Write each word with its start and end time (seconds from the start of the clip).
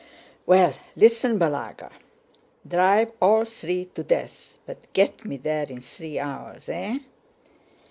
"Well, 0.47 0.73
listen, 0.95 1.37
Balagá! 1.37 1.91
Drive 2.67 3.11
all 3.21 3.45
three 3.45 3.85
to 3.93 4.01
death 4.01 4.57
but 4.65 4.91
get 4.93 5.23
me 5.25 5.37
there 5.37 5.67
in 5.69 5.81
three 5.81 6.17
hours. 6.17 6.67
Eh?" 6.69 6.97